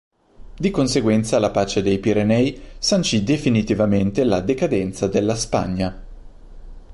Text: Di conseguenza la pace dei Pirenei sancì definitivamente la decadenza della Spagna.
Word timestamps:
Di 0.57 0.71
conseguenza 0.71 1.37
la 1.37 1.51
pace 1.51 1.83
dei 1.83 1.99
Pirenei 1.99 2.59
sancì 2.79 3.23
definitivamente 3.23 4.23
la 4.23 4.39
decadenza 4.41 5.05
della 5.05 5.35
Spagna. 5.35 6.03